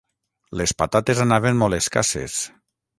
Les 0.61 0.73
patates 0.79 1.23
anaven 1.27 1.63
molt 1.63 1.81
escasses 1.83 2.43